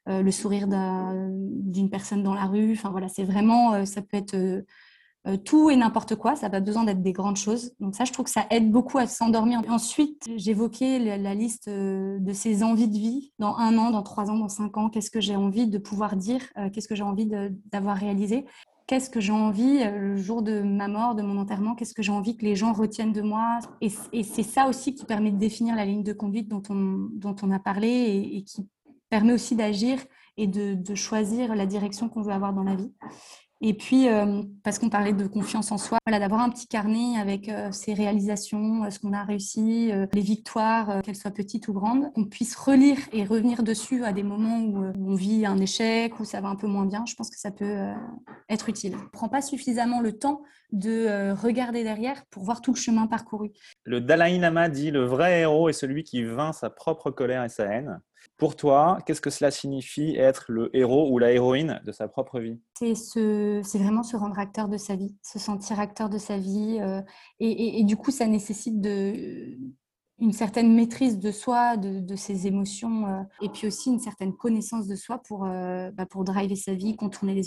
[0.06, 2.72] le sourire d'un- d'une personne dans la rue.
[2.72, 4.64] Enfin voilà, c'est vraiment, ça peut être
[5.28, 7.72] euh, tout et n'importe quoi, ça n'a pas besoin d'être des grandes choses.
[7.78, 9.62] Donc ça, je trouve que ça aide beaucoup à s'endormir.
[9.68, 14.30] Ensuite, j'évoquais la, liste euh, de ces envies de vie dans un an, dans trois
[14.30, 14.90] ans, dans cinq ans.
[14.90, 17.30] Qu'est-ce que j'ai envie de pouvoir dire euh, Qu'est-ce que j'ai envie
[17.70, 18.46] d'avoir réalisé?
[18.88, 22.10] Qu'est-ce que j'ai envie le jour de ma mort, de mon enterrement Qu'est-ce que j'ai
[22.10, 23.60] envie que les gens retiennent de moi?
[23.80, 23.90] Et,
[24.24, 27.52] c'est ça aussi qui permet de définir la ligne de conduite dont on, dont on
[27.52, 27.88] a parlé
[28.32, 28.68] et, qui
[29.08, 30.02] permet aussi d'agir
[30.36, 32.92] et de choisir la direction qu'on veut avoir dans la vie.
[33.64, 37.16] Et puis, euh, parce qu'on parlait de confiance en soi, voilà, d'avoir un petit carnet
[37.16, 41.72] avec euh, ses réalisations, euh, ce qu'on a réussi, les victoires, qu'elles soient petites ou
[41.72, 46.18] grandes, qu'on puisse relire et revenir dessus à des moments où on vit un échec,
[46.18, 47.04] où ça va un peu moins bien.
[47.06, 47.92] Je pense que ça peut
[48.48, 48.96] être utile.
[48.96, 53.06] On ne prend pas suffisamment le temps de regarder derrière pour voir tout le chemin
[53.06, 53.52] parcouru.
[53.84, 57.48] Le Dalai Lama dit le vrai héros est celui qui vainc sa propre colère et
[57.48, 58.00] sa haine.
[58.36, 62.40] Pour toi, qu'est-ce que cela signifie être le héros ou la héroïne de sa propre
[62.40, 62.58] vie?
[62.74, 66.78] C'est vraiment se rendre acteur de sa vie, se sentir acteur de sa vie.
[66.80, 67.00] euh,
[67.40, 69.56] et, et- et du coup, ça nécessite de,
[70.18, 74.32] une certaine maîtrise de soi, de, de ses émotions, euh, et puis aussi une certaine
[74.32, 77.42] connaissance de soi pour, euh, bah, pour driver sa vie, contourner les,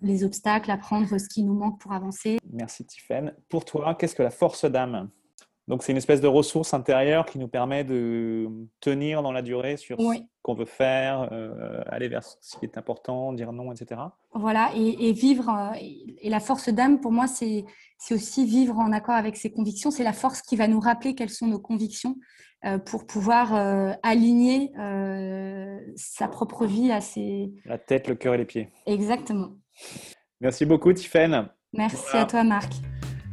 [0.00, 2.38] les obstacles, apprendre ce qui nous manque pour avancer.
[2.52, 3.34] Merci Tiffaine.
[3.48, 5.10] Pour toi, qu'est-ce que la force d'âme?
[5.68, 8.48] Donc c'est une espèce de ressource intérieure qui nous permet de
[8.80, 12.76] tenir dans la durée sur ce qu'on veut faire, euh, aller vers ce qui est
[12.76, 14.00] important, dire non, etc.
[14.34, 17.64] Voilà, et, et vivre, euh, et la force d'âme, pour moi, c'est
[17.98, 19.92] c'est aussi vivre en accord avec ses convictions.
[19.92, 22.16] C'est la force qui va nous rappeler quelles sont nos convictions
[22.64, 24.72] euh, pour pouvoir euh, aligner
[25.94, 27.52] sa propre vie à ses...
[27.64, 28.70] La tête, le cœur et les pieds.
[28.86, 29.52] Exactement.
[30.40, 31.48] Merci beaucoup Tiffaine.
[31.72, 32.24] Merci Voilà.
[32.24, 32.72] à toi, Marc.